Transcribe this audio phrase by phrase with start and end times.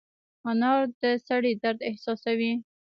[0.49, 0.71] انا
[1.01, 2.53] د سړي درد احساسوي